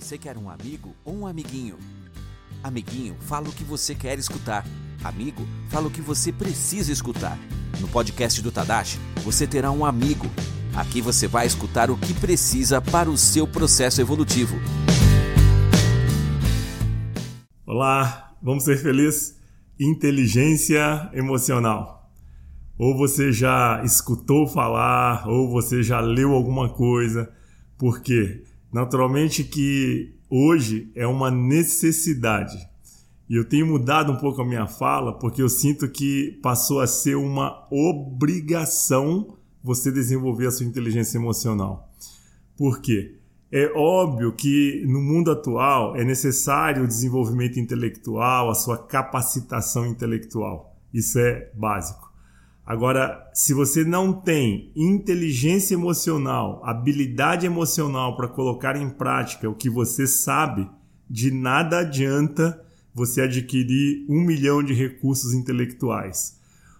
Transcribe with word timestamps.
Você 0.00 0.16
quer 0.16 0.38
um 0.38 0.48
amigo 0.48 0.96
ou 1.04 1.14
um 1.14 1.26
amiguinho? 1.26 1.76
Amiguinho, 2.64 3.14
fala 3.20 3.50
o 3.50 3.52
que 3.52 3.62
você 3.62 3.94
quer 3.94 4.18
escutar. 4.18 4.66
Amigo, 5.04 5.46
fala 5.68 5.88
o 5.88 5.90
que 5.90 6.00
você 6.00 6.32
precisa 6.32 6.90
escutar. 6.90 7.38
No 7.78 7.86
podcast 7.86 8.40
do 8.40 8.50
Tadashi, 8.50 8.98
você 9.22 9.46
terá 9.46 9.70
um 9.70 9.84
amigo. 9.84 10.26
Aqui 10.74 11.02
você 11.02 11.28
vai 11.28 11.46
escutar 11.46 11.90
o 11.90 11.98
que 11.98 12.14
precisa 12.14 12.80
para 12.80 13.10
o 13.10 13.18
seu 13.18 13.46
processo 13.46 14.00
evolutivo. 14.00 14.56
Olá, 17.66 18.34
vamos 18.42 18.64
ser 18.64 18.78
felizes? 18.78 19.38
Inteligência 19.78 21.10
emocional. 21.12 22.10
Ou 22.78 22.96
você 22.96 23.30
já 23.30 23.82
escutou 23.84 24.46
falar, 24.46 25.28
ou 25.28 25.50
você 25.50 25.82
já 25.82 26.00
leu 26.00 26.32
alguma 26.32 26.70
coisa. 26.70 27.30
Por 27.76 28.00
quê? 28.00 28.44
Naturalmente 28.72 29.44
que 29.44 30.14
hoje 30.28 30.90
é 30.94 31.06
uma 31.06 31.30
necessidade. 31.30 32.56
E 33.28 33.36
eu 33.36 33.44
tenho 33.44 33.66
mudado 33.66 34.12
um 34.12 34.16
pouco 34.16 34.42
a 34.42 34.44
minha 34.44 34.66
fala 34.66 35.16
porque 35.18 35.42
eu 35.42 35.48
sinto 35.48 35.88
que 35.88 36.38
passou 36.42 36.80
a 36.80 36.86
ser 36.86 37.16
uma 37.16 37.66
obrigação 37.70 39.36
você 39.62 39.92
desenvolver 39.92 40.46
a 40.46 40.50
sua 40.50 40.66
inteligência 40.66 41.18
emocional. 41.18 41.92
Por 42.56 42.80
quê? 42.80 43.16
É 43.52 43.72
óbvio 43.74 44.32
que 44.32 44.84
no 44.86 45.00
mundo 45.00 45.30
atual 45.30 45.96
é 45.96 46.04
necessário 46.04 46.84
o 46.84 46.86
desenvolvimento 46.86 47.58
intelectual, 47.58 48.50
a 48.50 48.54
sua 48.54 48.78
capacitação 48.78 49.86
intelectual. 49.86 50.76
Isso 50.92 51.18
é 51.18 51.50
básico. 51.54 52.09
Agora, 52.70 53.28
se 53.34 53.52
você 53.52 53.82
não 53.82 54.12
tem 54.12 54.70
inteligência 54.76 55.74
emocional, 55.74 56.62
habilidade 56.64 57.44
emocional 57.44 58.16
para 58.16 58.28
colocar 58.28 58.76
em 58.76 58.88
prática 58.88 59.50
o 59.50 59.56
que 59.56 59.68
você 59.68 60.06
sabe, 60.06 60.70
de 61.10 61.32
nada 61.32 61.80
adianta 61.80 62.64
você 62.94 63.22
adquirir 63.22 64.06
um 64.08 64.20
milhão 64.20 64.62
de 64.62 64.72
recursos 64.72 65.34
intelectuais. 65.34 66.38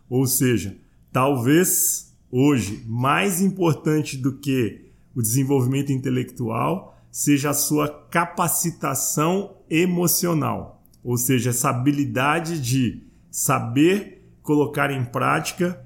Ou 0.08 0.28
seja, 0.28 0.76
talvez 1.10 2.16
hoje 2.30 2.84
mais 2.86 3.40
importante 3.40 4.16
do 4.16 4.38
que 4.38 4.92
o 5.12 5.20
desenvolvimento 5.20 5.90
intelectual 5.90 6.96
seja 7.10 7.50
a 7.50 7.54
sua 7.54 7.88
capacitação 8.08 9.56
emocional, 9.68 10.84
ou 11.02 11.16
seja, 11.16 11.50
essa 11.50 11.70
habilidade 11.70 12.60
de 12.60 13.02
saber 13.28 14.19
colocar 14.42 14.90
em 14.90 15.04
prática 15.04 15.84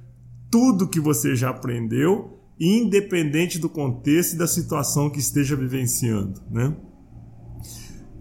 tudo 0.50 0.88
que 0.88 1.00
você 1.00 1.34
já 1.34 1.50
aprendeu, 1.50 2.38
independente 2.60 3.58
do 3.58 3.68
contexto 3.68 4.34
e 4.34 4.38
da 4.38 4.46
situação 4.46 5.10
que 5.10 5.18
esteja 5.18 5.56
vivenciando, 5.56 6.40
né? 6.50 6.74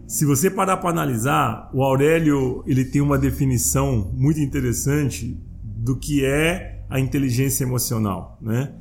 Se 0.07 0.25
você 0.25 0.49
parar 0.49 0.77
para 0.77 0.89
analisar, 0.89 1.71
o 1.73 1.81
Aurélio 1.83 2.63
ele 2.67 2.85
tem 2.85 3.01
uma 3.01 3.17
definição 3.17 4.11
muito 4.13 4.39
interessante 4.39 5.39
do 5.63 5.97
que 5.97 6.23
é 6.23 6.83
a 6.89 6.99
inteligência 6.99 7.63
emocional, 7.63 8.37
né? 8.41 8.75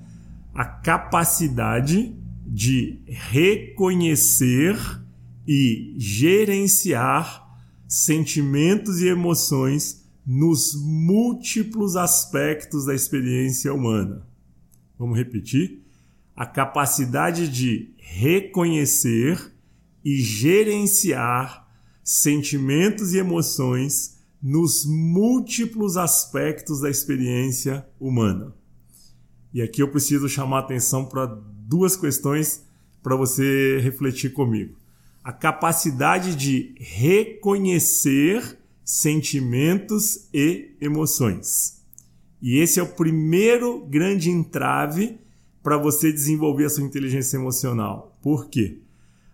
A 0.54 0.64
capacidade 0.64 2.14
de 2.46 3.02
reconhecer 3.06 4.76
e 5.48 5.94
gerenciar 5.96 7.46
sentimentos 7.88 9.00
e 9.00 9.08
emoções 9.08 10.01
nos 10.26 10.74
múltiplos 10.74 11.96
aspectos 11.96 12.86
da 12.86 12.94
experiência 12.94 13.72
humana. 13.74 14.26
Vamos 14.98 15.18
repetir? 15.18 15.82
A 16.34 16.46
capacidade 16.46 17.48
de 17.48 17.94
reconhecer 17.98 19.52
e 20.04 20.16
gerenciar 20.16 21.68
sentimentos 22.04 23.12
e 23.12 23.18
emoções 23.18 24.18
nos 24.42 24.84
múltiplos 24.84 25.96
aspectos 25.96 26.80
da 26.80 26.90
experiência 26.90 27.86
humana. 28.00 28.52
E 29.52 29.60
aqui 29.60 29.82
eu 29.82 29.88
preciso 29.88 30.28
chamar 30.28 30.60
atenção 30.60 31.04
para 31.04 31.26
duas 31.26 31.94
questões 31.94 32.64
para 33.02 33.14
você 33.14 33.78
refletir 33.80 34.32
comigo. 34.32 34.76
A 35.22 35.32
capacidade 35.32 36.34
de 36.34 36.74
reconhecer 36.78 38.58
sentimentos 38.84 40.28
e 40.32 40.76
emoções. 40.80 41.82
E 42.40 42.58
esse 42.58 42.80
é 42.80 42.82
o 42.82 42.94
primeiro 42.94 43.86
grande 43.86 44.30
entrave 44.30 45.18
para 45.62 45.76
você 45.76 46.12
desenvolver 46.12 46.64
a 46.64 46.70
sua 46.70 46.82
inteligência 46.82 47.36
emocional. 47.36 48.18
Por 48.20 48.48
quê? 48.48 48.80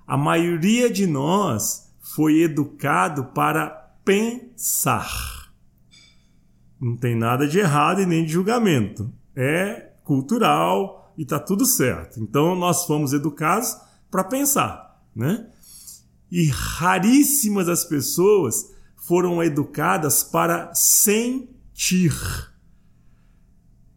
A 0.06 0.16
maioria 0.16 0.90
de 0.90 1.06
nós 1.06 1.90
foi 2.00 2.42
educado 2.42 3.24
para 3.26 3.70
pensar. 4.04 5.52
Não 6.80 6.96
tem 6.96 7.16
nada 7.16 7.46
de 7.48 7.58
errado 7.58 8.02
e 8.02 8.06
nem 8.06 8.24
de 8.24 8.32
julgamento. 8.32 9.12
É 9.34 9.90
cultural 10.04 11.12
e 11.16 11.24
tá 11.24 11.38
tudo 11.38 11.66
certo. 11.66 12.20
Então 12.20 12.54
nós 12.54 12.84
fomos 12.84 13.12
educados 13.12 13.76
para 14.10 14.24
pensar, 14.24 15.02
né? 15.14 15.48
E 16.30 16.46
raríssimas 16.46 17.68
as 17.68 17.84
pessoas 17.84 18.70
foram 19.08 19.42
educadas 19.42 20.22
para 20.22 20.70
sentir. 20.74 22.12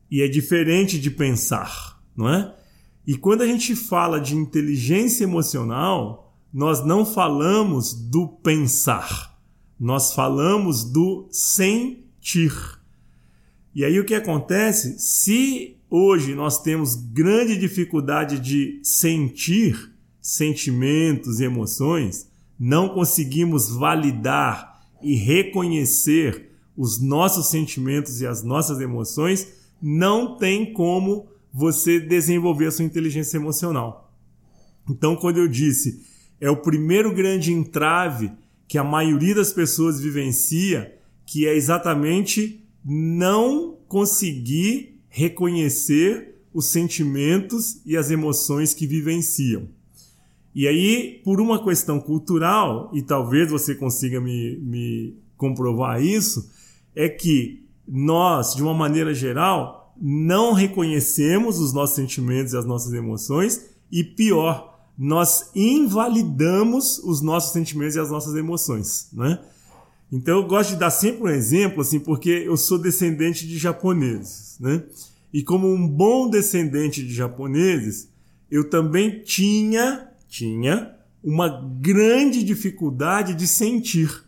E 0.10 0.22
é 0.22 0.28
diferente 0.30 0.98
de 0.98 1.12
pensar, 1.12 2.02
não 2.16 2.30
é? 2.30 2.56
E 3.06 3.18
quando 3.18 3.42
a 3.42 3.46
gente 3.46 3.76
fala 3.76 4.22
de 4.22 4.38
inteligência 4.38 5.26
emocional, 5.26 6.34
nós 6.54 6.86
não 6.86 7.06
falamos 7.06 7.94
do 7.94 8.26
pensar, 8.26 9.38
nós 9.78 10.14
falamos 10.14 10.86
do 10.86 11.28
sentir. 11.30 12.54
E 13.76 13.84
aí 13.84 14.00
o 14.00 14.06
que 14.06 14.16
acontece? 14.16 14.98
Se 14.98 15.78
hoje 15.90 16.34
nós 16.34 16.62
temos 16.62 16.96
grande 16.96 17.58
dificuldade 17.58 18.40
de 18.40 18.80
sentir 18.82 19.92
sentimentos 20.22 21.42
e 21.42 21.44
emoções, 21.44 22.30
não 22.58 22.88
conseguimos 22.90 23.70
validar 23.70 24.71
e 25.04 25.16
reconhecer 25.16 26.52
os 26.76 27.02
nossos 27.02 27.50
sentimentos 27.50 28.22
e 28.22 28.28
as 28.28 28.44
nossas 28.44 28.80
emoções, 28.80 29.48
não 29.82 30.38
tem 30.38 30.74
como 30.74 31.28
você 31.54 32.00
desenvolver 32.00 32.68
a 32.68 32.72
sua 32.72 32.86
inteligência 32.86 33.38
emocional. 33.38 34.14
Então, 34.90 35.16
quando 35.16 35.38
eu 35.38 35.48
disse 35.48 36.12
é 36.42 36.50
o 36.50 36.58
primeiro 36.58 37.14
grande 37.14 37.54
entrave 37.54 38.32
que 38.68 38.78
a 38.78 38.84
maioria 38.84 39.36
das 39.36 39.54
pessoas 39.54 40.00
vivencia, 40.00 40.98
que 41.24 41.46
é 41.46 41.56
exatamente 41.56 42.66
não 42.84 43.78
conseguir 43.88 45.00
reconhecer 45.08 46.36
os 46.52 46.72
sentimentos 46.72 47.80
e 47.86 47.96
as 47.96 48.10
emoções 48.10 48.74
que 48.74 48.88
vivenciam. 48.88 49.70
E 50.54 50.68
aí, 50.68 51.22
por 51.24 51.40
uma 51.40 51.64
questão 51.64 52.00
cultural, 52.00 52.92
e 52.94 53.02
talvez 53.02 53.50
você 53.50 53.74
consiga 53.74 54.20
me, 54.20 54.58
me 54.58 55.16
comprovar 55.38 56.02
isso, 56.02 56.50
é 56.96 57.08
que 57.08 57.66
nós, 57.88 58.56
de 58.56 58.62
uma 58.62 58.74
maneira 58.74 59.14
geral, 59.14 59.94
não 60.00 60.54
reconhecemos 60.54 61.60
os 61.60 61.74
nossos 61.74 61.96
sentimentos 61.96 62.54
e 62.54 62.58
as 62.58 62.66
nossas 62.66 62.94
emoções, 62.94 63.66
e 63.92 64.04
pior, 64.04 64.72
nós 64.98 65.52
invalidamos 65.56 67.00
os 67.00 67.22
nossos 67.22 67.54
sentimentos 67.54 67.96
e 67.96 68.00
as 68.00 68.10
nossas 68.10 68.36
emoções, 68.36 69.10
né? 69.14 69.40
Então 70.12 70.40
eu 70.40 70.46
gosto 70.46 70.72
de 70.72 70.76
dar 70.76 70.92
sempre 70.92 71.24
um 71.24 71.30
exemplo, 71.30 71.82
assim, 71.82 72.00
porque 72.00 72.30
eu 72.30 72.58
sou 72.58 72.78
descendente 72.78 73.48
de 73.48 73.58
japoneses, 73.58 74.58
né? 74.60 74.84
E 75.34 75.42
como 75.42 75.72
um 75.72 75.88
bom 75.88 76.30
descendente 76.30 77.02
de 77.02 77.14
japoneses, 77.14 78.10
eu 78.50 78.70
também 78.70 79.22
tinha 79.24 80.11
tinha 80.32 80.96
uma 81.22 81.50
grande 81.82 82.42
dificuldade 82.42 83.36
de 83.36 83.46
sentir. 83.46 84.24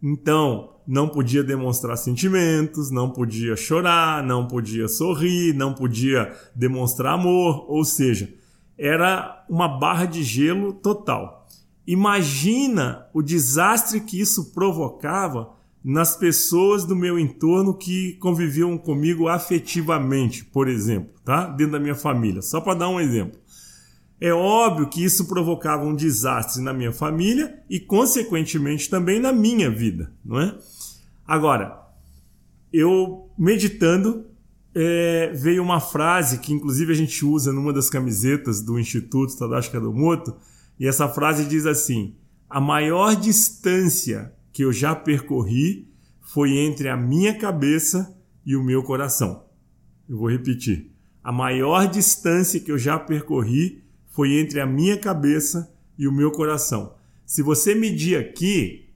Então, 0.00 0.76
não 0.86 1.08
podia 1.08 1.42
demonstrar 1.42 1.96
sentimentos, 1.96 2.90
não 2.90 3.10
podia 3.10 3.56
chorar, 3.56 4.22
não 4.22 4.46
podia 4.46 4.86
sorrir, 4.86 5.52
não 5.52 5.74
podia 5.74 6.32
demonstrar 6.54 7.14
amor, 7.14 7.66
ou 7.68 7.84
seja, 7.84 8.32
era 8.78 9.44
uma 9.50 9.66
barra 9.66 10.06
de 10.06 10.22
gelo 10.22 10.72
total. 10.72 11.48
Imagina 11.84 13.06
o 13.12 13.20
desastre 13.20 14.00
que 14.00 14.20
isso 14.20 14.52
provocava 14.52 15.50
nas 15.82 16.14
pessoas 16.16 16.84
do 16.84 16.94
meu 16.94 17.18
entorno 17.18 17.74
que 17.74 18.12
conviviam 18.20 18.78
comigo 18.78 19.26
afetivamente, 19.26 20.44
por 20.44 20.68
exemplo, 20.68 21.10
tá? 21.24 21.46
Dentro 21.46 21.72
da 21.72 21.80
minha 21.80 21.94
família. 21.94 22.40
Só 22.40 22.60
para 22.60 22.74
dar 22.74 22.88
um 22.88 23.00
exemplo. 23.00 23.39
É 24.20 24.32
óbvio 24.34 24.88
que 24.88 25.02
isso 25.02 25.26
provocava 25.26 25.82
um 25.82 25.94
desastre 25.94 26.62
na 26.62 26.74
minha 26.74 26.92
família 26.92 27.62
e, 27.70 27.80
consequentemente, 27.80 28.90
também 28.90 29.18
na 29.18 29.32
minha 29.32 29.70
vida, 29.70 30.12
não 30.22 30.38
é? 30.38 30.58
Agora, 31.26 31.80
eu 32.70 33.30
meditando, 33.38 34.26
é, 34.74 35.32
veio 35.34 35.62
uma 35.62 35.80
frase 35.80 36.38
que, 36.38 36.52
inclusive, 36.52 36.92
a 36.92 36.96
gente 36.96 37.24
usa 37.24 37.50
numa 37.50 37.72
das 37.72 37.88
camisetas 37.88 38.60
do 38.60 38.78
Instituto 38.78 39.36
Tadashi 39.38 39.70
Kadomoto, 39.70 40.36
E 40.78 40.86
essa 40.86 41.08
frase 41.08 41.46
diz 41.46 41.64
assim: 41.64 42.14
A 42.48 42.60
maior 42.60 43.16
distância 43.16 44.34
que 44.52 44.62
eu 44.62 44.72
já 44.72 44.94
percorri 44.94 45.88
foi 46.20 46.58
entre 46.58 46.88
a 46.88 46.96
minha 46.96 47.36
cabeça 47.38 48.14
e 48.44 48.54
o 48.54 48.62
meu 48.62 48.82
coração. 48.82 49.44
Eu 50.08 50.18
vou 50.18 50.30
repetir. 50.30 50.90
A 51.22 51.32
maior 51.32 51.88
distância 51.88 52.60
que 52.60 52.70
eu 52.70 52.78
já 52.78 52.98
percorri 52.98 53.82
foi 54.10 54.38
entre 54.38 54.60
a 54.60 54.66
minha 54.66 54.98
cabeça 54.98 55.72
e 55.98 56.06
o 56.06 56.12
meu 56.12 56.30
coração. 56.30 56.94
Se 57.24 57.42
você 57.42 57.74
medir 57.74 58.18
aqui, 58.18 58.90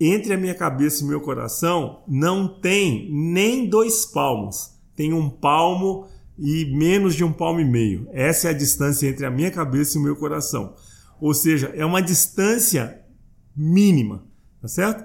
entre 0.00 0.32
a 0.32 0.38
minha 0.38 0.54
cabeça 0.54 1.02
e 1.02 1.04
o 1.04 1.08
meu 1.08 1.20
coração, 1.20 2.02
não 2.08 2.60
tem 2.60 3.08
nem 3.12 3.68
dois 3.68 4.06
palmos. 4.06 4.72
Tem 4.96 5.12
um 5.12 5.28
palmo 5.28 6.08
e 6.38 6.64
menos 6.76 7.14
de 7.14 7.24
um 7.24 7.32
palmo 7.32 7.60
e 7.60 7.64
meio. 7.64 8.08
Essa 8.12 8.48
é 8.48 8.50
a 8.50 8.54
distância 8.54 9.08
entre 9.08 9.26
a 9.26 9.30
minha 9.30 9.50
cabeça 9.50 9.96
e 9.96 10.00
o 10.00 10.04
meu 10.04 10.16
coração. 10.16 10.74
Ou 11.20 11.34
seja, 11.34 11.72
é 11.74 11.84
uma 11.84 12.00
distância 12.00 13.02
mínima, 13.56 14.24
tá 14.62 14.68
certo? 14.68 15.04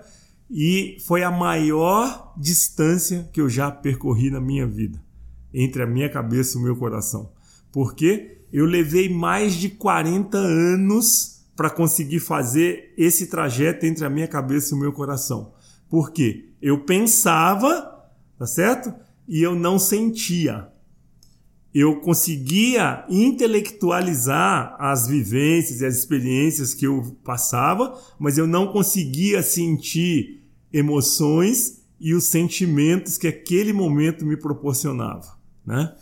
E 0.50 0.98
foi 1.08 1.24
a 1.24 1.32
maior 1.32 2.34
distância 2.38 3.28
que 3.34 3.42
eu 3.42 3.50
já 3.50 3.72
percorri 3.72 4.30
na 4.30 4.40
minha 4.40 4.68
vida, 4.68 5.04
entre 5.52 5.82
a 5.82 5.88
minha 5.88 6.10
cabeça 6.10 6.56
e 6.56 6.62
o 6.62 6.64
meu 6.64 6.76
coração. 6.76 7.32
Porque 7.72 8.43
eu 8.54 8.66
levei 8.66 9.10
mais 9.10 9.56
de 9.56 9.70
40 9.70 10.38
anos 10.38 11.44
para 11.56 11.70
conseguir 11.70 12.20
fazer 12.20 12.94
esse 12.98 13.28
trajeto 13.28 13.86
entre 13.86 14.06
a 14.06 14.10
minha 14.10 14.28
cabeça 14.28 14.74
e 14.74 14.78
o 14.78 14.80
meu 14.80 14.94
coração. 14.94 15.54
Porque 15.90 16.50
eu 16.62 16.86
pensava, 16.86 18.08
tá 18.38 18.46
certo? 18.46 18.94
E 19.28 19.42
eu 19.42 19.56
não 19.56 19.78
sentia 19.78 20.72
eu 21.74 22.00
conseguia 22.02 23.04
intelectualizar 23.10 24.76
as 24.80 25.08
vivências 25.08 25.82
e 25.82 25.86
as 25.86 25.98
experiências 25.98 26.74
que 26.74 26.86
eu 26.86 27.18
passava, 27.24 28.00
mas 28.20 28.38
eu 28.38 28.46
não 28.46 28.68
conseguia 28.68 29.42
sentir 29.42 30.44
emoções 30.72 31.82
e 32.00 32.14
os 32.14 32.26
sentimentos 32.26 33.18
que 33.18 33.28
aquele 33.28 33.74
momento 33.74 34.24
me 34.24 34.38
proporcionava, 34.38 35.36
né? 35.66 35.96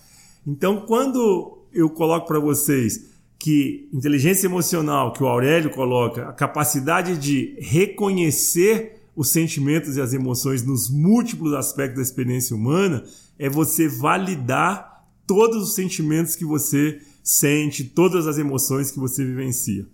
Então, 0.46 0.86
quando 0.86 1.61
eu 1.74 1.90
coloco 1.90 2.28
para 2.28 2.40
vocês 2.40 3.12
que 3.40 3.90
inteligência 3.92 4.46
emocional, 4.46 5.14
que 5.14 5.24
o 5.24 5.28
Aurélio 5.28 5.72
coloca, 5.72 6.30
a 6.30 6.34
capacidade 6.34 7.18
de 7.18 7.56
reconhecer 7.60 9.02
os 9.16 9.30
sentimentos 9.30 9.98
e 9.98 10.02
as 10.02 10.14
emoções 10.14 10.64
nos 10.64 10.90
múltiplos 10.90 11.54
aspectos 11.54 11.98
da 11.98 12.02
experiência 12.04 12.56
humana, 12.56 13.04
é 13.38 13.50
você 13.50 13.88
validar 13.88 15.06
todos 15.26 15.64
os 15.64 15.76
sentimentos 15.76 16.36
que 16.36 16.46
você 16.46 17.02
sente, 17.24 17.84
todas 17.84 18.28
as 18.28 18.38
emoções 18.38 18.92
que 18.92 19.00
você 19.00 19.26
vivencia. 19.26 19.86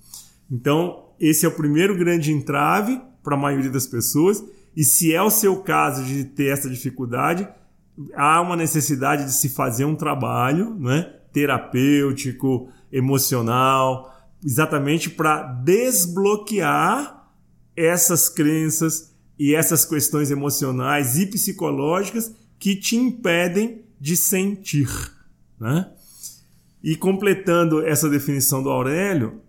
Então, 0.52 1.06
esse 1.20 1.46
é 1.46 1.50
o 1.50 1.56
primeiro 1.56 1.98
grande 1.98 2.32
entrave 2.32 3.00
para 3.24 3.36
a 3.36 3.40
maioria 3.40 3.70
das 3.70 3.88
pessoas. 3.88 4.44
E 4.76 4.84
se 4.84 5.14
é 5.14 5.22
o 5.22 5.30
seu 5.30 5.58
caso 5.58 6.04
de 6.04 6.24
ter 6.24 6.52
essa 6.52 6.70
dificuldade, 6.70 7.48
há 8.14 8.42
uma 8.42 8.56
necessidade 8.56 9.26
de 9.26 9.34
se 9.34 9.50
fazer 9.50 9.86
um 9.86 9.96
trabalho 9.96 10.76
né, 10.76 11.14
terapêutico, 11.32 12.70
emocional, 12.92 14.14
exatamente 14.44 15.10
para 15.10 15.44
desbloquear 15.44 17.30
essas 17.76 18.30
crenças 18.30 19.14
e 19.38 19.54
essas 19.54 19.86
questões 19.86 20.32
emocionais 20.32 21.18
e 21.18 21.26
psicológicas 21.26 22.34
que 22.58 22.76
te 22.76 22.96
impedem 22.96 23.84
de 24.00 24.18
sentir. 24.18 24.90
Né? 25.60 25.92
E 26.84 26.96
completando 26.96 27.86
essa 27.86 28.10
definição 28.10 28.64
do 28.64 28.70
Aurélio, 28.70 29.42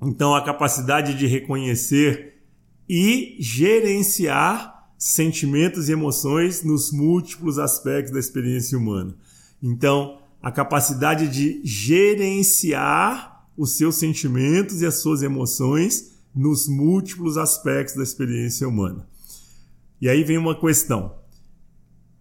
então 0.00 0.34
a 0.34 0.44
capacidade 0.44 1.14
de 1.14 1.26
reconhecer 1.26 2.42
e 2.88 3.36
gerenciar 3.38 4.78
sentimentos 4.96 5.88
e 5.88 5.92
emoções 5.92 6.62
nos 6.64 6.90
múltiplos 6.90 7.58
aspectos 7.58 8.12
da 8.12 8.18
experiência 8.18 8.78
humana. 8.78 9.14
Então, 9.62 10.18
a 10.42 10.50
capacidade 10.52 11.28
de 11.28 11.60
gerenciar 11.64 13.46
os 13.56 13.76
seus 13.76 13.96
sentimentos 13.96 14.80
e 14.80 14.86
as 14.86 14.96
suas 14.96 15.22
emoções 15.22 16.12
nos 16.34 16.68
múltiplos 16.68 17.36
aspectos 17.36 17.96
da 17.96 18.02
experiência 18.02 18.68
humana. 18.68 19.08
E 20.00 20.08
aí 20.08 20.22
vem 20.22 20.38
uma 20.38 20.58
questão: 20.58 21.16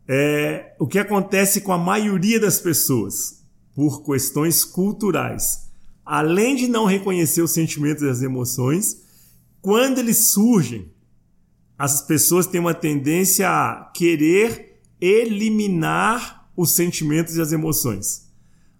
é, 0.07 0.75
o 0.79 0.87
que 0.87 0.97
acontece 0.97 1.61
com 1.61 1.71
a 1.71 1.77
maioria 1.77 2.39
das 2.39 2.59
pessoas 2.59 3.43
por 3.75 4.03
questões 4.03 4.63
culturais. 4.63 5.67
Além 6.03 6.55
de 6.55 6.67
não 6.67 6.85
reconhecer 6.85 7.41
os 7.41 7.51
sentimentos 7.51 8.01
e 8.01 8.09
as 8.09 8.21
emoções, 8.21 9.03
quando 9.61 9.99
eles 9.99 10.29
surgem, 10.29 10.91
as 11.77 12.01
pessoas 12.01 12.47
têm 12.47 12.61
uma 12.61 12.73
tendência 12.73 13.47
a 13.47 13.91
querer 13.93 14.81
eliminar 14.99 16.36
os 16.57 16.71
sentimentos 16.71 17.37
e 17.37 17.41
as 17.41 17.51
emoções. 17.51 18.27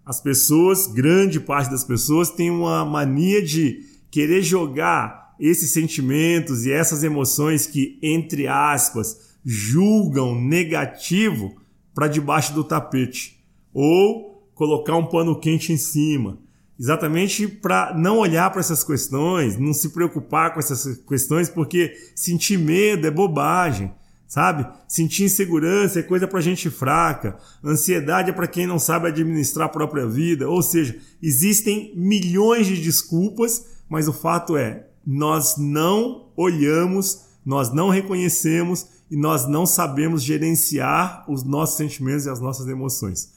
As 0.04 0.20
pessoas, 0.20 0.88
grande 0.88 1.38
parte 1.38 1.70
das 1.70 1.84
pessoas, 1.84 2.30
tem 2.30 2.50
uma 2.50 2.84
mania 2.84 3.40
de 3.40 3.86
querer 4.10 4.42
jogar 4.42 5.34
esses 5.38 5.70
sentimentos 5.72 6.66
e 6.66 6.72
essas 6.72 7.04
emoções 7.04 7.66
que, 7.66 7.98
entre 8.02 8.48
aspas, 8.48 9.36
julgam 9.44 10.34
negativo 10.34 11.54
para 11.94 12.08
debaixo 12.08 12.52
do 12.52 12.64
tapete. 12.64 13.38
Ou 13.72 14.50
colocar 14.54 14.96
um 14.96 15.06
pano 15.06 15.38
quente 15.38 15.72
em 15.72 15.76
cima, 15.76 16.38
exatamente 16.78 17.46
para 17.46 17.94
não 17.96 18.18
olhar 18.18 18.50
para 18.50 18.60
essas 18.60 18.82
questões, 18.82 19.56
não 19.56 19.72
se 19.72 19.90
preocupar 19.90 20.52
com 20.52 20.58
essas 20.58 20.96
questões, 21.06 21.48
porque 21.48 21.94
sentir 22.16 22.58
medo 22.58 23.06
é 23.06 23.10
bobagem, 23.10 23.92
sabe? 24.28 24.66
Sentir 24.86 25.24
insegurança 25.24 25.98
é 25.98 26.02
coisa 26.02 26.28
para 26.28 26.42
gente 26.42 26.68
fraca, 26.68 27.38
ansiedade 27.64 28.30
é 28.30 28.32
para 28.32 28.46
quem 28.46 28.66
não 28.66 28.78
sabe 28.78 29.08
administrar 29.08 29.66
a 29.66 29.72
própria 29.72 30.06
vida, 30.06 30.48
ou 30.48 30.62
seja, 30.62 30.96
existem 31.22 31.92
milhões 31.96 32.66
de 32.66 32.80
desculpas, 32.80 33.64
mas 33.88 34.06
o 34.06 34.12
fato 34.12 34.54
é, 34.54 34.86
nós 35.04 35.56
não 35.56 36.28
olhamos, 36.36 37.22
nós 37.44 37.72
não 37.72 37.88
reconhecemos 37.88 38.86
e 39.10 39.16
nós 39.16 39.48
não 39.48 39.64
sabemos 39.64 40.22
gerenciar 40.22 41.24
os 41.26 41.42
nossos 41.42 41.78
sentimentos 41.78 42.26
e 42.26 42.30
as 42.30 42.38
nossas 42.38 42.68
emoções. 42.68 43.32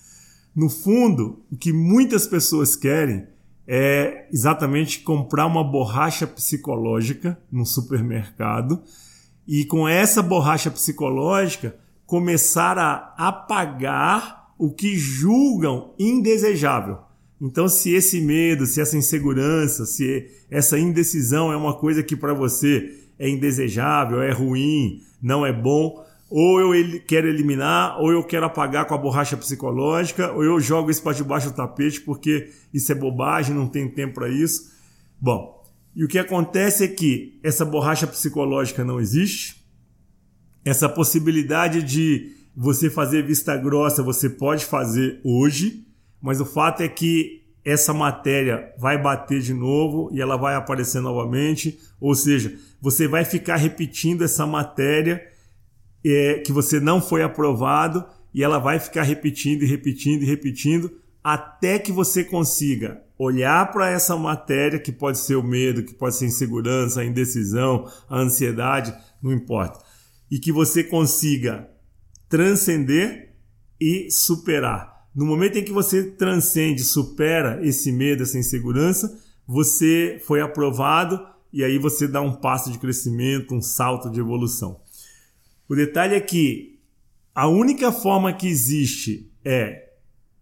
No 0.54 0.70
fundo, 0.70 1.40
o 1.50 1.56
que 1.56 1.72
muitas 1.72 2.28
pessoas 2.28 2.76
querem 2.76 3.26
é 3.66 4.28
exatamente 4.34 5.00
comprar 5.00 5.46
uma 5.46 5.64
borracha 5.64 6.28
psicológica 6.28 7.40
no 7.50 7.66
supermercado 7.66 8.84
e 9.48 9.66
com 9.66 9.88
essa 9.88 10.22
borracha 10.22 10.70
psicológica 10.72 11.76
começar 12.06 12.78
a 12.78 13.14
apagar 13.18 14.54
o 14.58 14.72
que 14.72 14.96
julgam 14.96 15.94
indesejável. 15.98 17.00
Então, 17.42 17.68
se 17.68 17.92
esse 17.92 18.22
medo, 18.22 18.68
se 18.68 18.80
essa 18.80 18.96
insegurança, 18.96 19.86
se 19.86 20.28
essa 20.50 20.78
indecisão 20.78 21.52
é 21.52 21.58
uma 21.58 21.74
coisa 21.74 22.04
que 22.04 22.16
para 22.16 22.34
você 22.34 22.96
é 23.18 23.28
indesejável, 23.28 24.22
é 24.22 24.32
ruim, 24.32 25.02
não 25.22 25.44
é 25.46 25.52
bom, 25.52 26.06
ou 26.30 26.62
eu 26.62 27.02
quero 27.02 27.28
eliminar, 27.28 28.00
ou 28.00 28.12
eu 28.12 28.24
quero 28.24 28.46
apagar 28.46 28.86
com 28.86 28.94
a 28.94 28.98
borracha 28.98 29.36
psicológica, 29.36 30.32
ou 30.32 30.44
eu 30.44 30.60
jogo 30.60 30.92
isso 30.92 31.02
para 31.02 31.14
debaixo 31.14 31.50
do 31.50 31.56
tapete 31.56 32.00
porque 32.02 32.50
isso 32.74 32.92
é 32.92 32.96
bobagem, 32.96 33.56
não 33.56 33.68
tem 33.68 33.90
tempo 33.90 34.16
para 34.16 34.30
isso. 34.30 34.72
Bom, 35.20 35.61
e 35.96 36.04
o 36.04 36.08
que 36.08 36.18
acontece 36.18 36.84
é 36.84 36.88
que 36.88 37.40
essa 37.44 37.66
borracha 37.66 38.08
psicológica 38.08 38.84
não 38.84 39.00
existe, 39.00 39.66
essa 40.64 40.88
possibilidade 40.88 41.84
de 41.84 42.36
você 42.56 42.90
fazer 42.90 43.26
vista 43.26 43.56
grossa 43.58 44.04
você 44.04 44.30
pode 44.30 44.66
fazer 44.66 45.20
hoje, 45.24 45.86
mas 46.22 46.40
o 46.40 46.46
fato 46.46 46.82
é 46.82 46.88
que 46.88 47.42
essa 47.64 47.94
matéria 47.94 48.74
vai 48.78 49.02
bater 49.02 49.40
de 49.40 49.54
novo 49.54 50.10
e 50.12 50.22
ela 50.22 50.36
vai 50.36 50.56
aparecer 50.56 51.02
novamente, 51.02 51.80
ou 52.00 52.16
seja, 52.16 52.58
você 52.82 53.08
vai 53.08 53.24
ficar 53.24 53.58
repetindo 53.58 54.24
essa 54.24 54.46
matéria 54.46 55.22
é, 56.04 56.40
que 56.40 56.52
você 56.52 56.80
não 56.80 57.02
foi 57.02 57.22
aprovado 57.22 58.04
e 58.34 58.44
ela 58.44 58.58
vai 58.58 58.80
ficar 58.80 59.04
repetindo 59.04 59.64
e 59.64 59.68
repetindo 59.68 60.24
e 60.24 60.26
repetindo 60.26 60.92
até 61.24 61.78
que 61.78 61.92
você 61.92 62.24
consiga 62.24 63.04
olhar 63.24 63.72
para 63.72 63.88
essa 63.88 64.18
matéria 64.18 64.80
que 64.80 64.92
pode 64.92 65.20
ser 65.20 65.36
o 65.36 65.44
medo, 65.44 65.84
que 65.84 65.94
pode 65.94 66.16
ser 66.16 66.26
a 66.26 66.28
insegurança, 66.28 67.02
a 67.02 67.06
indecisão, 67.06 67.88
a 68.10 68.18
ansiedade, 68.20 68.92
não 69.22 69.32
importa, 69.32 69.80
e 70.30 70.40
que 70.40 70.52
você 70.52 70.84
consiga 70.84 71.70
transcender 72.28 73.36
e 73.80 74.10
superar. 74.10 75.06
No 75.14 75.24
momento 75.24 75.60
em 75.60 75.64
que 75.64 75.72
você 75.72 76.04
transcende, 76.04 76.84
supera 76.84 77.60
esse 77.64 77.92
medo, 77.92 78.24
essa 78.24 78.40
insegurança, 78.40 79.16
você 79.46 80.20
foi 80.26 80.42
aprovado 80.42 81.24
e 81.54 81.64
aí 81.64 81.78
você 81.78 82.08
dá 82.08 82.22
um 82.22 82.34
passo 82.34 82.72
de 82.72 82.80
crescimento, 82.80 83.54
um 83.54 83.62
salto 83.62 84.10
de 84.10 84.20
evolução. 84.20 84.82
O 85.70 85.76
detalhe 85.76 86.16
é 86.16 86.20
que 86.20 86.80
a 87.36 87.48
única 87.48 87.92
forma 87.92 88.34
que 88.34 88.48
existe 88.48 89.32
é 89.46 89.92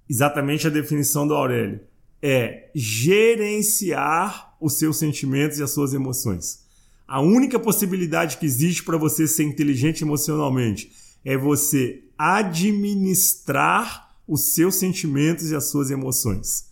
exatamente 0.09 0.65
a 0.65 0.69
definição 0.69 1.27
do 1.27 1.33
Aurélio, 1.33 1.88
é 2.21 2.69
gerenciar 2.75 4.55
os 4.59 4.77
seus 4.77 4.97
sentimentos 4.97 5.59
e 5.59 5.63
as 5.63 5.71
suas 5.71 5.93
emoções. 5.93 6.67
A 7.07 7.21
única 7.21 7.59
possibilidade 7.59 8.37
que 8.37 8.45
existe 8.45 8.83
para 8.83 8.97
você 8.97 9.27
ser 9.27 9.43
inteligente 9.43 10.03
emocionalmente 10.03 10.91
é 11.25 11.37
você 11.37 12.03
administrar 12.17 14.09
os 14.27 14.53
seus 14.53 14.75
sentimentos 14.75 15.49
e 15.49 15.55
as 15.55 15.69
suas 15.69 15.89
emoções. 15.89 16.69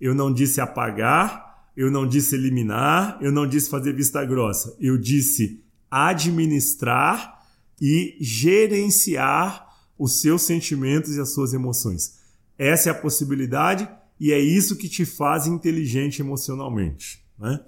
Eu 0.00 0.14
não 0.14 0.32
disse 0.32 0.60
apagar, 0.60 1.68
eu 1.76 1.90
não 1.90 2.06
disse 2.06 2.34
eliminar, 2.34 3.18
eu 3.20 3.30
não 3.30 3.46
disse 3.46 3.68
fazer 3.68 3.92
vista 3.92 4.24
grossa. 4.24 4.74
Eu 4.80 4.96
disse 4.96 5.62
administrar 5.90 7.44
e 7.80 8.16
gerenciar 8.20 9.68
os 9.98 10.20
seus 10.20 10.42
sentimentos 10.42 11.16
e 11.16 11.20
as 11.20 11.32
suas 11.32 11.52
emoções. 11.52 12.18
Essa 12.58 12.88
é 12.88 12.92
a 12.92 12.94
possibilidade 12.94 13.88
e 14.18 14.32
é 14.32 14.38
isso 14.38 14.76
que 14.76 14.88
te 14.88 15.04
faz 15.04 15.46
inteligente 15.46 16.20
emocionalmente. 16.20 17.22
Né? 17.38 17.60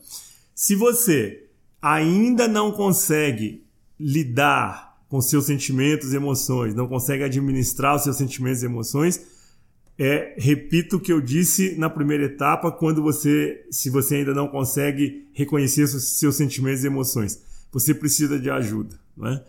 Se 0.55 0.75
você 0.75 1.45
ainda 1.81 2.49
não 2.49 2.73
consegue 2.73 3.65
lidar 3.99 4.97
com 5.09 5.21
seus 5.21 5.47
sentimentos 5.47 6.13
e 6.13 6.17
emoções, 6.17 6.75
não 6.75 6.89
consegue 6.89 7.25
administrar 7.25 7.97
os 7.97 8.03
seus 8.03 8.17
sentimentos 8.17 8.63
e 8.63 8.67
emoções, 8.67 9.21
é, 9.99 10.35
repito 10.37 10.97
o 10.97 11.01
que 11.01 11.13
eu 11.13 11.21
disse 11.21 11.75
na 11.77 11.89
primeira 11.89 12.25
etapa, 12.25 12.71
quando 12.71 13.03
você, 13.03 13.65
se 13.71 13.89
você 13.89 14.17
ainda 14.17 14.35
não 14.35 14.49
consegue 14.49 15.27
reconhecer 15.33 15.87
seus 15.87 16.37
sentimentos 16.37 16.85
e 16.85 16.87
emoções, 16.87 17.41
você 17.73 17.95
precisa 17.95 18.39
de 18.39 18.51
ajuda, 18.51 18.99
né? 19.17 19.43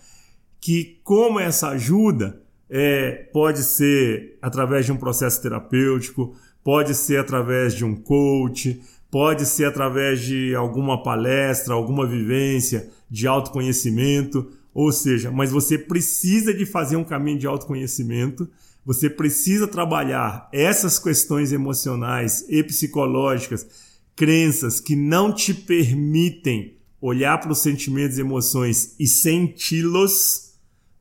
Que 0.60 1.00
como 1.04 1.40
essa 1.40 1.70
ajuda 1.70 2.42
é, 2.70 3.30
pode 3.34 3.64
ser 3.64 4.38
através 4.42 4.86
de 4.86 4.92
um 4.92 4.98
processo 4.98 5.42
terapêutico, 5.42 6.36
pode 6.68 6.94
ser 6.96 7.18
através 7.18 7.74
de 7.74 7.86
um 7.86 7.96
coach, 7.96 8.82
pode 9.10 9.46
ser 9.46 9.64
através 9.64 10.20
de 10.20 10.54
alguma 10.54 11.02
palestra, 11.02 11.74
alguma 11.74 12.06
vivência 12.06 12.90
de 13.10 13.26
autoconhecimento, 13.26 14.52
ou 14.74 14.92
seja, 14.92 15.32
mas 15.32 15.50
você 15.50 15.78
precisa 15.78 16.54
de 16.54 16.66
fazer 16.66 16.98
um 16.98 17.06
caminho 17.06 17.40
de 17.40 17.48
autoconhecimento, 17.48 18.50
você 18.86 19.10
precisa 19.10 19.66
trabalhar 19.66 20.50
essas 20.52 21.00
questões 21.00 21.54
emocionais 21.54 22.44
e 22.50 22.62
psicológicas, 22.62 23.66
crenças 24.14 24.82
que 24.82 24.94
não 24.94 25.34
te 25.34 25.54
permitem 25.54 26.76
olhar 27.00 27.40
para 27.40 27.54
os 27.54 27.60
sentimentos 27.60 28.18
e 28.18 28.22
emoções 28.22 28.94
e 29.00 29.08
senti-los, 29.08 30.52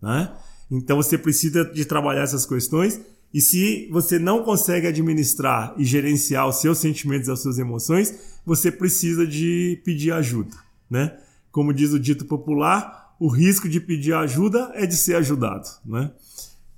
né? 0.01 0.33
Então 0.71 0.97
você 0.97 1.19
precisa 1.19 1.65
de 1.65 1.85
trabalhar 1.85 2.23
essas 2.23 2.47
questões 2.47 3.01
e 3.33 3.41
se 3.41 3.89
você 3.91 4.19
não 4.19 4.43
consegue 4.43 4.87
administrar 4.87 5.75
e 5.77 5.85
gerenciar 5.85 6.49
os 6.49 6.57
seus 6.57 6.79
sentimentos 6.79 7.29
e 7.29 7.33
as 7.33 7.41
suas 7.41 7.59
emoções, 7.59 8.39
você 8.45 8.71
precisa 8.71 9.27
de 9.27 9.81
pedir 9.85 10.13
ajuda, 10.13 10.57
né? 10.89 11.17
Como 11.51 11.73
diz 11.75 11.93
o 11.93 11.99
dito 11.99 12.25
popular, 12.25 13.15
o 13.19 13.29
risco 13.29 13.69
de 13.69 13.81
pedir 13.81 14.15
ajuda 14.15 14.71
é 14.75 14.87
de 14.87 14.97
ser 14.97 15.17
ajudado, 15.17 15.69
né? 15.85 16.11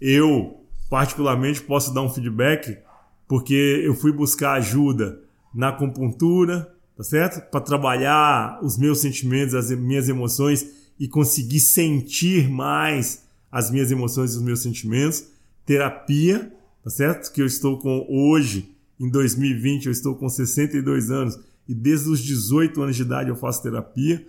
Eu, 0.00 0.64
particularmente, 0.88 1.60
posso 1.60 1.92
dar 1.92 2.02
um 2.02 2.08
feedback 2.08 2.78
porque 3.26 3.82
eu 3.84 3.94
fui 3.94 4.12
buscar 4.12 4.52
ajuda 4.52 5.20
na 5.54 5.68
acupuntura, 5.68 6.72
tá 6.96 7.02
certo? 7.02 7.50
Para 7.50 7.60
trabalhar 7.60 8.58
os 8.62 8.78
meus 8.78 9.00
sentimentos, 9.00 9.54
as 9.54 9.70
minhas 9.70 10.08
emoções 10.08 10.66
e 10.98 11.06
conseguir 11.06 11.60
sentir 11.60 12.48
mais 12.48 13.24
as 13.50 13.70
minhas 13.70 13.90
emoções 13.90 14.34
e 14.34 14.36
os 14.36 14.42
meus 14.42 14.60
sentimentos 14.60 15.37
terapia, 15.68 16.50
tá 16.82 16.88
certo? 16.88 17.30
Que 17.30 17.42
eu 17.42 17.46
estou 17.46 17.78
com 17.78 18.06
hoje, 18.08 18.74
em 18.98 19.10
2020, 19.10 19.84
eu 19.84 19.92
estou 19.92 20.14
com 20.14 20.26
62 20.26 21.10
anos 21.10 21.38
e 21.68 21.74
desde 21.74 22.08
os 22.08 22.20
18 22.20 22.80
anos 22.80 22.96
de 22.96 23.02
idade 23.02 23.28
eu 23.28 23.36
faço 23.36 23.62
terapia. 23.62 24.26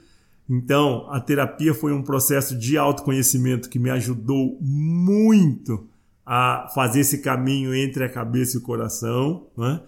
Então, 0.50 1.08
a 1.10 1.22
terapia 1.22 1.74
foi 1.74 1.93
um 1.93 2.01
processo 2.01 2.58
de 2.58 2.77
autoconhecimento 2.77 3.69
que 3.69 3.79
me 3.79 3.89
ajudou 3.89 4.58
muito 4.60 5.88
a 6.25 6.69
fazer 6.75 7.00
esse 7.00 7.19
caminho 7.19 7.74
entre 7.74 8.03
a 8.03 8.10
cabeça 8.10 8.58
e 8.58 8.60
o 8.60 8.63
coração, 8.63 9.48
né? 9.58 9.81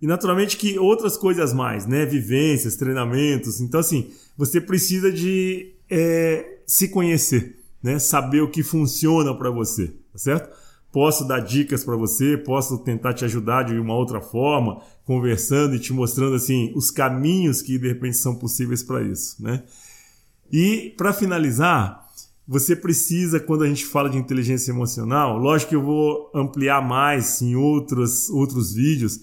E 0.00 0.06
naturalmente 0.06 0.56
que 0.56 0.78
outras 0.78 1.16
coisas 1.16 1.52
mais, 1.52 1.86
né? 1.86 2.06
Vivências, 2.06 2.76
treinamentos. 2.76 3.60
Então, 3.60 3.80
assim, 3.80 4.12
você 4.36 4.60
precisa 4.60 5.10
de 5.10 5.74
é, 5.90 6.58
se 6.66 6.88
conhecer, 6.88 7.58
né? 7.82 7.98
Saber 7.98 8.42
o 8.42 8.50
que 8.50 8.62
funciona 8.62 9.34
para 9.34 9.50
você, 9.50 9.88
tá 10.12 10.18
certo? 10.18 10.63
Posso 10.94 11.26
dar 11.26 11.40
dicas 11.40 11.82
para 11.82 11.96
você, 11.96 12.38
posso 12.38 12.78
tentar 12.78 13.14
te 13.14 13.24
ajudar 13.24 13.64
de 13.64 13.76
uma 13.76 13.96
outra 13.96 14.20
forma, 14.20 14.80
conversando 15.04 15.74
e 15.74 15.80
te 15.80 15.92
mostrando 15.92 16.36
assim 16.36 16.72
os 16.76 16.88
caminhos 16.88 17.60
que 17.60 17.76
de 17.76 17.88
repente 17.88 18.16
são 18.16 18.36
possíveis 18.36 18.80
para 18.80 19.02
isso, 19.02 19.42
né? 19.42 19.64
E 20.52 20.94
para 20.96 21.12
finalizar, 21.12 22.00
você 22.46 22.76
precisa 22.76 23.40
quando 23.40 23.64
a 23.64 23.66
gente 23.66 23.84
fala 23.84 24.08
de 24.08 24.16
inteligência 24.16 24.70
emocional, 24.70 25.36
lógico 25.36 25.70
que 25.70 25.74
eu 25.74 25.82
vou 25.82 26.30
ampliar 26.32 26.80
mais 26.80 27.42
em 27.42 27.56
outros 27.56 28.30
outros 28.30 28.72
vídeos 28.72 29.18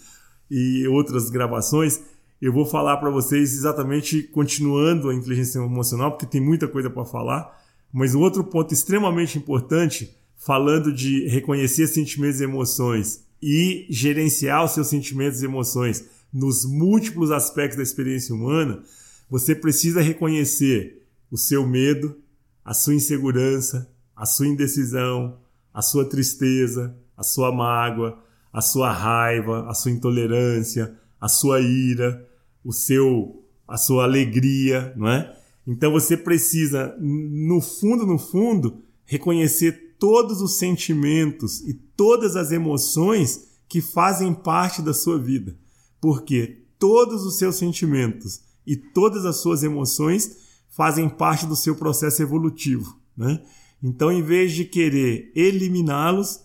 e 0.52 0.86
outras 0.90 1.30
gravações, 1.30 2.02
eu 2.42 2.52
vou 2.52 2.66
falar 2.66 2.98
para 2.98 3.10
vocês 3.10 3.54
exatamente 3.54 4.24
continuando 4.24 5.10
a 5.10 5.16
inteligência 5.16 5.60
emocional, 5.60 6.12
porque 6.12 6.26
tem 6.26 6.42
muita 6.42 6.68
coisa 6.68 6.90
para 6.90 7.06
falar, 7.06 7.50
mas 7.94 8.14
o 8.14 8.20
outro 8.20 8.44
ponto 8.44 8.74
extremamente 8.74 9.38
importante 9.38 10.20
falando 10.44 10.92
de 10.92 11.28
reconhecer 11.28 11.86
sentimentos 11.86 12.42
e 12.42 12.44
emoções 12.44 13.24
e 13.42 13.86
gerenciar 13.90 14.66
os 14.66 14.72
seus 14.72 14.88
sentimentos 14.88 15.42
e 15.42 15.46
emoções 15.46 16.04
nos 16.34 16.66
múltiplos 16.66 17.32
aspectos 17.32 17.78
da 17.78 17.84
experiência 17.84 18.34
humana, 18.34 18.82
você 19.30 19.54
precisa 19.54 20.02
reconhecer 20.02 21.06
o 21.30 21.38
seu 21.38 21.66
medo, 21.68 22.18
a 22.66 22.74
sua 22.74 22.96
insegurança, 22.96 23.88
a 24.16 24.26
sua 24.26 24.48
indecisão, 24.48 25.38
a 25.72 25.82
sua 25.82 26.06
tristeza, 26.06 26.96
a 27.16 27.24
sua 27.24 27.52
mágoa, 27.52 28.18
a 28.52 28.62
sua 28.62 28.92
raiva, 28.92 29.70
a 29.70 29.74
sua 29.76 29.92
intolerância, 29.92 30.98
a 31.20 31.28
sua 31.28 31.62
ira, 31.62 32.28
o 32.64 32.74
seu 32.74 33.38
a 33.68 33.78
sua 33.78 34.04
alegria, 34.04 34.92
não 34.98 35.08
é? 35.08 35.34
Então 35.66 35.92
você 35.92 36.18
precisa 36.18 36.94
no 37.00 37.62
fundo, 37.62 38.06
no 38.06 38.18
fundo, 38.18 38.84
reconhecer 39.06 39.91
todos 40.02 40.42
os 40.42 40.58
sentimentos 40.58 41.62
e 41.62 41.76
todas 41.76 42.36
as 42.36 42.52
emoções 42.52 43.52
que 43.70 43.80
fazem 43.82 44.34
parte 44.34 44.82
da 44.82 44.96
sua 44.96 45.20
vida. 45.20 45.56
Porque 46.02 46.64
todos 46.80 47.24
os 47.24 47.38
seus 47.38 47.58
sentimentos 47.58 48.42
e 48.66 48.76
todas 48.76 49.26
as 49.26 49.36
suas 49.38 49.62
emoções 49.62 50.38
fazem 50.72 51.08
parte 51.08 51.46
do 51.46 51.56
seu 51.56 51.76
processo 51.76 52.20
evolutivo. 52.20 52.98
Né? 53.16 53.44
Então, 53.84 54.12
em 54.12 54.24
vez 54.24 54.54
de 54.54 54.66
querer 54.66 55.32
eliminá-los, 55.36 56.40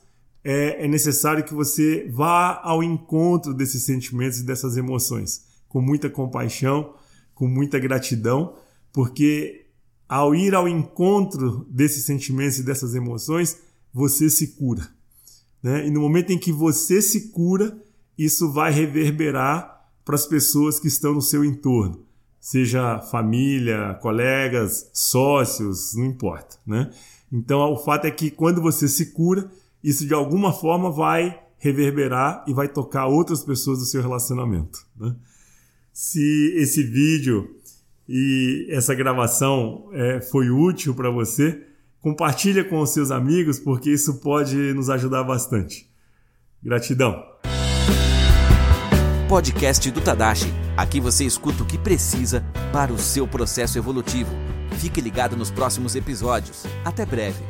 é, 0.44 0.84
é 0.84 0.86
necessário 0.86 1.42
que 1.42 1.54
você 1.54 2.06
vá 2.10 2.60
ao 2.62 2.82
encontro 2.82 3.54
desses 3.54 3.84
sentimentos 3.84 4.40
e 4.40 4.44
dessas 4.44 4.76
emoções, 4.76 5.46
com 5.66 5.80
muita 5.80 6.10
compaixão, 6.10 6.92
com 7.34 7.48
muita 7.48 7.78
gratidão, 7.78 8.54
porque 8.92 9.65
ao 10.08 10.34
ir 10.34 10.54
ao 10.54 10.68
encontro 10.68 11.66
desses 11.70 12.04
sentimentos 12.04 12.58
e 12.58 12.62
dessas 12.62 12.94
emoções, 12.94 13.58
você 13.92 14.30
se 14.30 14.48
cura. 14.48 14.88
Né? 15.62 15.86
E 15.86 15.90
no 15.90 16.00
momento 16.00 16.30
em 16.30 16.38
que 16.38 16.52
você 16.52 17.02
se 17.02 17.28
cura, 17.30 17.76
isso 18.16 18.52
vai 18.52 18.72
reverberar 18.72 19.76
para 20.04 20.14
as 20.14 20.26
pessoas 20.26 20.78
que 20.78 20.86
estão 20.86 21.12
no 21.12 21.20
seu 21.20 21.44
entorno, 21.44 22.06
seja 22.38 23.00
família, 23.00 23.98
colegas, 24.00 24.88
sócios, 24.92 25.94
não 25.96 26.04
importa. 26.04 26.56
Né? 26.64 26.90
Então, 27.32 27.60
o 27.72 27.76
fato 27.76 28.04
é 28.04 28.10
que 28.10 28.30
quando 28.30 28.62
você 28.62 28.86
se 28.86 29.06
cura, 29.06 29.50
isso 29.82 30.06
de 30.06 30.14
alguma 30.14 30.52
forma 30.52 30.90
vai 30.90 31.40
reverberar 31.58 32.44
e 32.46 32.54
vai 32.54 32.68
tocar 32.68 33.06
outras 33.06 33.42
pessoas 33.42 33.80
do 33.80 33.84
seu 33.84 34.00
relacionamento. 34.00 34.86
Né? 34.96 35.16
Se 35.92 36.52
esse 36.54 36.84
vídeo 36.84 37.55
e 38.08 38.66
essa 38.70 38.94
gravação 38.94 39.88
é, 39.92 40.20
foi 40.20 40.50
útil 40.50 40.94
para 40.94 41.10
você, 41.10 41.62
compartilha 42.00 42.64
com 42.64 42.80
os 42.80 42.90
seus 42.90 43.10
amigos, 43.10 43.58
porque 43.58 43.90
isso 43.90 44.20
pode 44.20 44.56
nos 44.74 44.88
ajudar 44.88 45.24
bastante. 45.24 45.88
Gratidão. 46.62 47.22
Podcast 49.28 49.90
do 49.90 50.00
Tadashi. 50.00 50.52
Aqui 50.76 51.00
você 51.00 51.24
escuta 51.24 51.62
o 51.62 51.66
que 51.66 51.78
precisa 51.78 52.44
para 52.72 52.92
o 52.92 52.98
seu 52.98 53.26
processo 53.26 53.76
evolutivo. 53.76 54.30
Fique 54.78 55.00
ligado 55.00 55.36
nos 55.36 55.50
próximos 55.50 55.96
episódios. 55.96 56.64
Até 56.84 57.04
breve. 57.04 57.42